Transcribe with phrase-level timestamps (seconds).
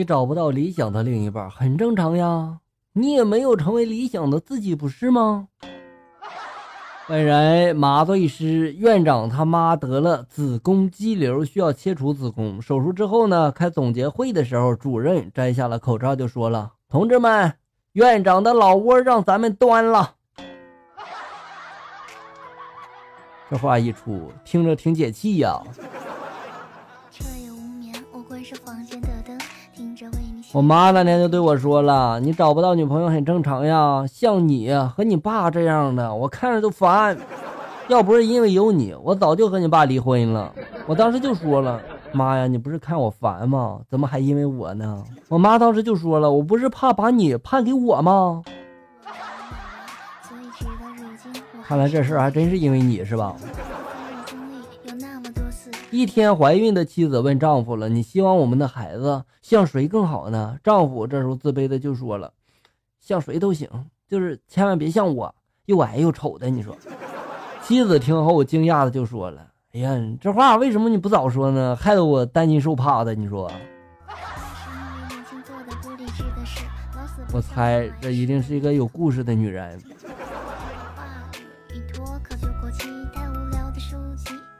[0.00, 2.58] 你找不到理想的另一半，很正常呀。
[2.94, 5.48] 你也没有成为理想的自己，不是吗？
[7.06, 12.62] 本人麻醉师院长他妈得了子宫肌瘤，需要切除子宫。
[12.62, 17.52] 手术之后呢，开总结会的时候，主任摘下了口罩就说了：“同志们，
[17.92, 20.14] 院长的老窝让咱们端了。”
[23.50, 25.60] 这话一出，听着挺解气呀。
[30.52, 37.16] 我妈那天就对我说了：“你找不到女朋友很正常呀，像你和你爸这样的，我看着都烦。
[37.86, 40.52] 要不是因为有你，我早就和你爸离婚了。”
[40.86, 43.78] 我当时就说了：“妈呀，你不是看我烦吗？
[43.88, 48.42] 怎么还因为我呢？”我妈当时就说了：“我不是怕把你判给我吗？”
[51.64, 53.36] 看来这事儿还真是因为你是吧？
[55.92, 62.32] 一天，怀孕的妻子问丈夫了：“你希望我们的孩子像谁更好呢？”丈夫这时候自卑的就说了
[63.00, 63.68] ：“像谁都行，
[64.08, 65.34] 就是千万别像我，
[65.66, 66.76] 又矮又丑的。”你说，
[67.62, 71.74] 妻子听后惊讶的就说了：“哎呀，这话为什么你不早说呢？
[71.74, 73.50] 害得我担惊受怕的。”你说，
[77.32, 79.80] 我猜这一定是一个有故事的女人。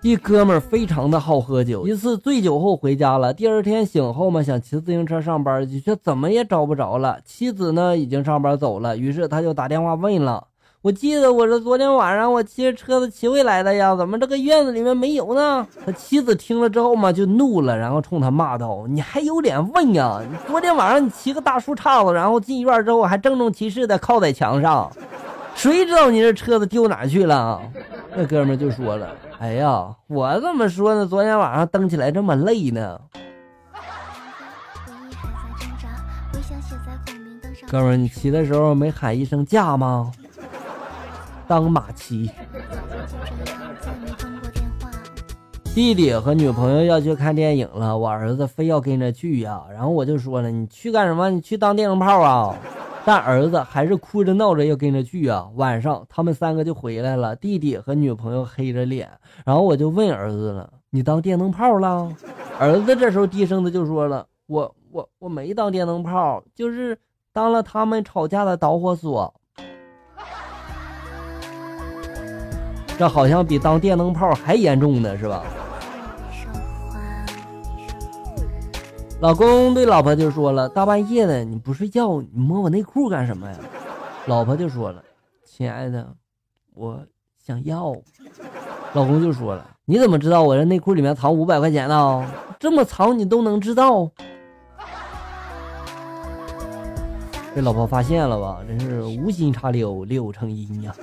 [0.03, 3.35] 一哥们儿非常的好喝酒，一次醉酒后回家了。
[3.35, 7.19] 第二天醒后嘛，想骑自行车上班去，却怎么也找不着了。
[7.23, 10.43] 妻子呢已经上班走了，于是他就打电话问了
[10.81, 20.23] ：“我记得我是昨天晚上我骑着车子骑回来的呀，怎么这个院子里面没有呢？”他妻子听了之后嘛就怒了，然后冲他骂道：“你还有脸问呀？
[20.47, 24.91] 昨天晚上你骑个大树杈子，然后进院之后还郑重其事的靠在墙上，
[25.55, 27.61] 谁知道你这车子丢哪去了？”
[28.17, 29.15] 那哥们就说了。
[29.41, 31.07] 哎呀，我怎么说呢？
[31.07, 33.01] 昨天晚上蹬起来这么累呢？
[37.67, 40.13] 哥们，你骑的时候没喊一声驾吗？
[41.49, 42.31] 当马骑。
[45.75, 49.63] 弟弟和女朋友要去看电影了，我儿子非要跟着去呀。
[49.73, 51.31] 然后我就说了，你去干什么？
[51.31, 52.55] 你去当电灯泡啊？
[53.05, 55.49] 但儿子还是哭着闹着要跟着去啊！
[55.57, 59.11] 晚上他们三个就回来了，弟弟和女朋友黑着脸，
[59.45, 62.15] 然后我就问儿子了：“你当电灯泡了？”
[62.61, 66.99] 儿子这时候低声的就说了：“我我我没当电灯泡，就是
[67.33, 69.35] 当了他们吵架的导火索。”
[72.99, 75.43] 这好像比当电灯泡还严重呢，是吧？
[79.21, 83.57] 老公对老婆就说了：“大半夜的，你不睡觉，你摸我内裤干什么呀？”
[84.25, 85.05] 老婆就说了
[85.45, 86.09] ：“亲爱的，
[86.73, 86.99] 我
[87.39, 87.95] 想要。”
[88.95, 92.27] 老公就说了：“你怎么知道我这内裤里面藏五百块钱呢？
[92.59, 94.11] 这么藏你都能知道？”
[97.55, 98.61] 被老婆发现了吧？
[98.67, 100.95] 真是无心插柳，柳成荫呀。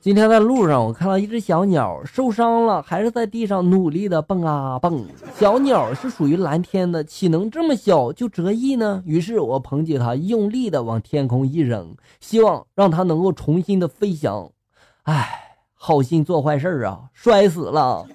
[0.00, 5.04] 今天在路上，我看到一只小鸟受伤了，还是在地上努力的蹦啊蹦。
[5.34, 9.02] 小鸟是属于蓝天的，岂能这么小就折翼呢？
[9.04, 14.48] 于是我捧起它，用力的往天空一扔，希望让它能够重新的飞翔。
[15.02, 18.06] 唉，好心做坏事啊，摔死了。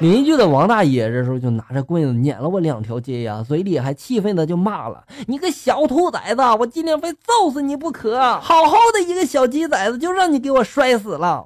[0.00, 8.16] 邻居的王大爷这时候就拿着棍子撵了我两条街呀，嘴里还气愤的就骂了：“你个小兔崽子，我今天非揍死你不可！
[8.38, 11.44] 好好的一个小鸡崽子，就让你给我摔死了！”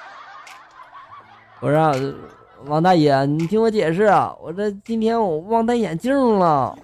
[1.60, 2.14] 我说
[2.68, 6.76] ：“王大爷，你听我解释啊，我这今天我忘戴眼镜了。”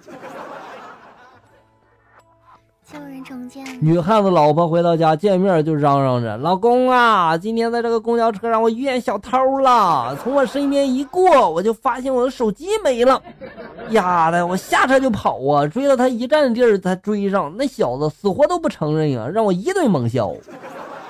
[3.79, 13.21] 女汉子老婆回到家见面就嚷嚷着：“老公啊，今天在这个公交车上我遇见小偷了， 从我身边一过，我就发现我的手机没了。
[13.91, 17.53] 丫的，我下车就跑啊，追了他一站地儿才追上。
[17.57, 20.33] 那小子死活都不承认呀，让我一顿猛削。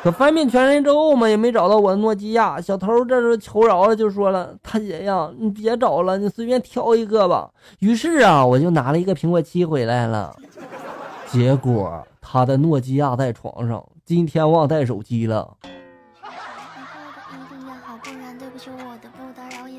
[0.03, 2.59] 可翻遍全身之后嘛，也没找到我的诺基亚。
[2.59, 7.49] 小偷这时候求饶了，就说了：大姐呀，你别找了，你随便挑一个吧。
[7.79, 10.33] 于是啊，我就拿了一个苹果七回来了。”
[11.33, 15.57] 结果他的诺基亚在床上，今天忘带手机了。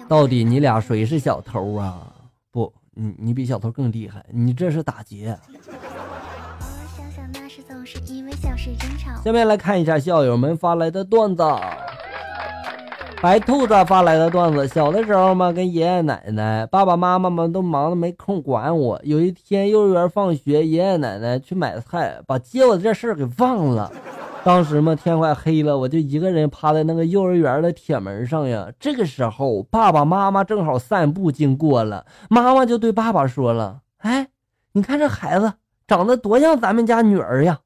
[0.09, 2.13] 到底你俩谁是小偷啊？
[2.51, 5.39] 不，你你比小偷更厉害，你这是打劫。
[9.25, 11.45] 下面来看一下校友们发来的段子。
[13.25, 19.01] 白兔子发来的段子：小的时候嘛，跟爷爷奶奶、爸爸妈妈们都忙得没空管我。
[19.03, 23.91] 有一天幼儿园放学，爷爷奶奶去买菜，把接我这事儿给忘了。
[24.45, 28.69] 当时嘛，天快黑了，我就一个人趴在那个幼儿园的铁门上呀。
[28.79, 34.29] 这个时候，爸爸妈妈正好散步经过了，妈妈就对爸爸说了：“哎，
[34.73, 35.51] 你看这孩子
[35.87, 37.61] 长得多像咱们家女儿呀。”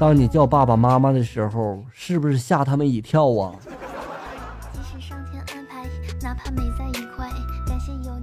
[0.00, 3.52] 当你叫爸爸妈妈的时候，是不是吓他们一跳啊？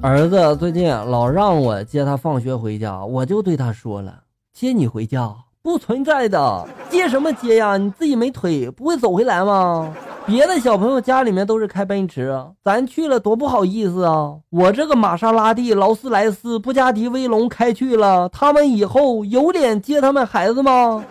[0.01, 4.21] 儿子最近老让我接他放学回家，我就对他说了
[4.51, 5.31] ：“接你回家
[5.61, 7.77] 不存在的，接什么接呀？
[7.77, 9.93] 你自己没腿，不会走回来吗？
[10.25, 14.35] 别的小朋友家里面都是开奔驰，咱去了多不好意思啊！
[14.49, 21.05] 我这个玛莎拉蒂、劳斯莱斯、布加迪威龙开去了，他们以后有脸接他们孩子吗？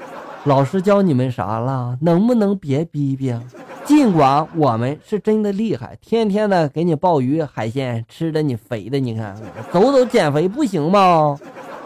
[0.46, 1.98] 老师教你们啥了？
[2.00, 3.34] 能不能别逼逼？”
[3.84, 9.36] 尽管我们是真的厉害，天天的给你鲍鱼海鲜吃的你肥的，你看
[9.72, 11.38] 走走减肥不行吗？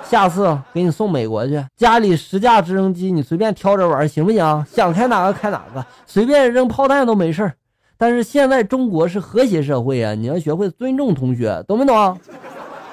[0.04, 4.64] 下次给你送美国去，家里十架直升机你随便挑着玩，行不行？
[4.66, 7.52] 想开哪个开哪个，随便扔炮弹都没事
[7.96, 12.18] 但是现在中国是和谐社会啊，你要学会尊重同学，懂没懂？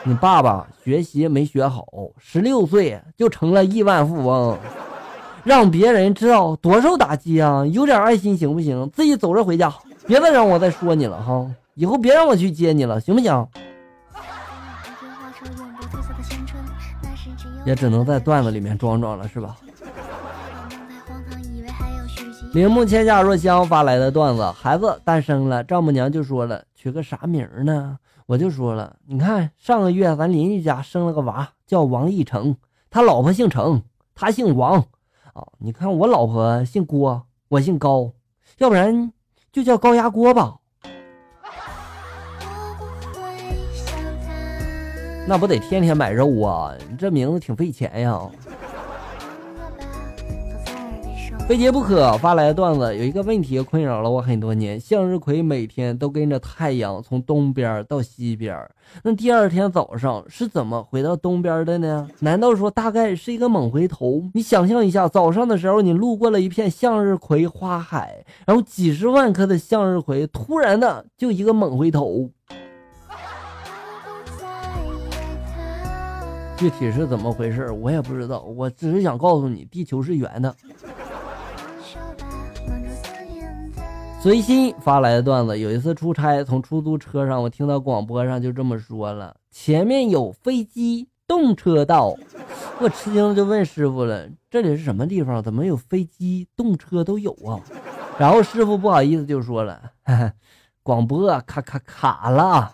[0.04, 1.86] 你爸爸学习没学好，
[2.18, 4.58] 十六岁就成了亿万富翁。
[5.48, 7.66] 让别人知道多受打击啊！
[7.68, 8.90] 有点爱心行不行？
[8.94, 9.74] 自己走着回家，
[10.06, 11.50] 别再让我再说你了哈！
[11.76, 13.48] 以后别让我去接你了，行不行？
[17.66, 19.56] 也只能在段子里面装装了，是吧？
[22.52, 27.98] 铃木千夏若香发来的段子：孩子诞生了，丈母娘就说了，取个啥名呢？
[28.26, 32.58] 我就说了，你看上个月咱邻居家生了个娃，叫王一成，
[32.90, 33.84] 他老婆姓程，
[34.14, 34.84] 他姓王。
[35.60, 38.12] 你看，我老婆姓郭，我姓高，
[38.58, 39.12] 要不然
[39.52, 40.56] 就叫高压锅吧。
[45.28, 46.74] 那不得天天买肉啊？
[46.90, 48.22] 你这名字挺费钱呀。
[51.48, 58.70] 非结不可发来的段子有一个问题困扰了我很多年：向日葵每天都跟着太阳从东边到西边，
[59.04, 62.10] 那第二天早上是怎么回到东边的呢？
[62.20, 64.24] 难道说大概是一个猛回头？
[64.34, 72.30] 你想象一下，早上的时候你路过了一片向日葵花海，然后几十万颗的向日葵突然的就一个猛回头，
[76.58, 80.54] 具体是怎么回事我也不知道，我只是想告诉你，地球是圆的。
[84.20, 92.16] 随心发来的段子，有一次出差，从出租车上，我听到广播上就这么说了：“前面有飞机，动车道。”
[92.82, 95.42] 我吃惊的就问师傅了：“这里是什么地方？
[95.42, 97.62] 怎么有飞机、动车都有啊？”
[98.18, 99.80] 然后师傅不好意思就说了
[100.84, 102.74] ：“广播卡卡卡了。”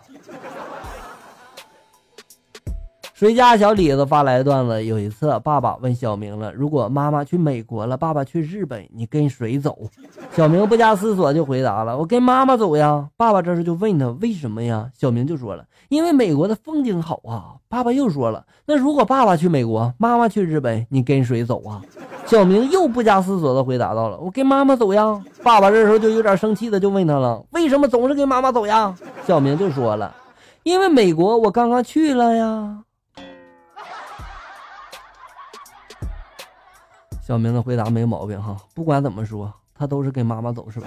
[3.14, 4.84] 谁家小李子发来段子？
[4.84, 9.78] 有一次，爸爸问小明了：“如果妈妈去美国了，爸爸去日本，你跟谁走？”
[10.34, 21.80] 小明不加思索就回答了：“我跟妈妈走呀。”爸爸这时就问他：“为什么呀？”小明就说了：“因为美国的风景好啊。”爸爸又说了：“那如果爸爸去美国，妈妈去日本，你跟谁走啊？”
[22.26, 28.92] 小明又不加思索的回答到了：“我跟妈妈走呀。”爸爸这时候就有点生气的就问他了：“为什么总是跟妈妈走呀？”
[29.24, 30.12] 小明就说了
[30.64, 32.80] ：“因为美国我刚刚去了呀。”
[37.26, 40.86] 小明的回答没毛病哈，不管怎么说，他都是跟妈妈走是吧？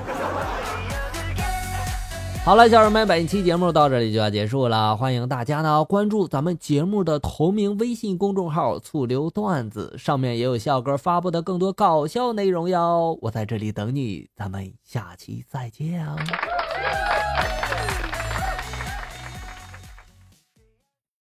[2.46, 13.18] 好了，小人们，本期节目到这里就要结束了，欢迎大家呢关注咱们节目的同名微信公众号“醋溜段子”，上面也有笑哥发布的更多搞笑内容哟。
[13.24, 16.16] 我在这里等你，咱们下期再见啊！